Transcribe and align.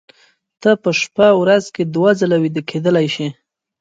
ته 0.61 0.69
په 0.83 0.89
شپه 1.01 1.27
ورځ 1.41 1.65
کې 1.75 1.83
دوه 1.93 2.11
ځله 2.19 2.37
ویده 2.41 2.61
کېدلی 2.69 3.07
شې 3.15 3.27